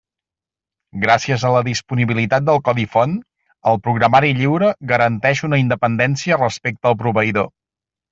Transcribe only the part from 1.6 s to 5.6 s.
disponibilitat del codi font, el programari lliure garanteix